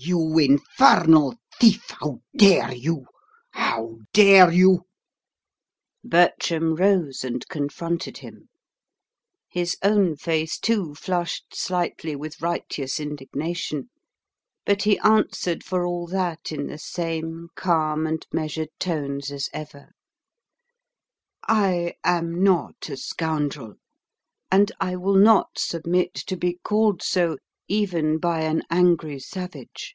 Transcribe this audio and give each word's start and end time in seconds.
You 0.00 0.38
infernal 0.38 1.34
thief, 1.60 1.86
how 1.88 2.20
dare 2.36 2.72
you? 2.72 3.06
how 3.50 3.96
dare 4.12 4.52
you?" 4.52 4.86
Bertram 6.04 6.76
rose 6.76 7.24
and 7.24 7.44
confronted 7.48 8.18
him. 8.18 8.48
His 9.48 9.76
own 9.82 10.14
face, 10.14 10.56
too, 10.60 10.94
flushed 10.94 11.46
slightly 11.52 12.14
with 12.14 12.40
righteous 12.40 13.00
indignation; 13.00 13.90
but 14.64 14.84
he 14.84 15.00
answered 15.00 15.64
for 15.64 15.84
all 15.84 16.06
that 16.06 16.52
in 16.52 16.68
the 16.68 16.78
same 16.78 17.48
calm 17.56 18.06
and 18.06 18.24
measured 18.32 18.70
tones 18.78 19.32
as 19.32 19.50
ever: 19.52 19.90
"I 21.42 21.94
am 22.04 22.44
NOT 22.44 22.88
a 22.88 22.96
scoundrel, 22.96 23.74
and 24.48 24.70
I 24.80 24.94
will 24.94 25.16
not 25.16 25.58
submit 25.58 26.14
to 26.14 26.36
be 26.36 26.60
called 26.62 27.02
so 27.02 27.38
even 27.70 28.16
by 28.16 28.40
an 28.40 28.62
angry 28.70 29.18
savage. 29.20 29.94